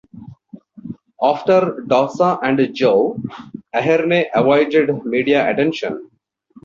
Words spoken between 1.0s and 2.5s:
After "Dossa